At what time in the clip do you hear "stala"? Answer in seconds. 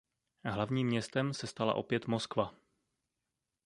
1.47-1.73